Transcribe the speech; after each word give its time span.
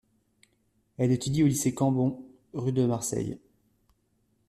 Elle 0.97 1.11
étudie 1.11 1.43
au 1.43 1.45
lycée 1.45 1.75
Cambon, 1.75 2.25
rue 2.53 2.71
de 2.71 2.87
Marseille. 2.87 3.37